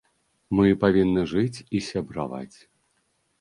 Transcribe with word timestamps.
Мы 0.59 0.69
павінны 0.83 1.21
жыць 1.33 1.63
і 1.81 1.83
сябраваць. 1.89 2.57